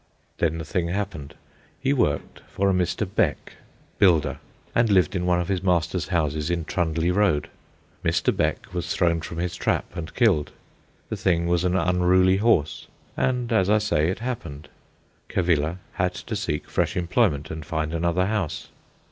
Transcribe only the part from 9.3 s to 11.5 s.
his trap and killed. The thing